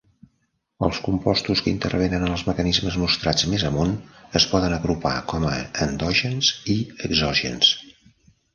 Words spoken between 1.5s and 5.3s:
que intervenen en els mecanismes mostrats més amunt es poden agrupar